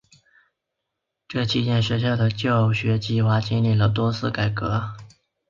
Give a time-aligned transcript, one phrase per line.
[1.27, 4.95] 这期间学校的教学计划经历了多次改革。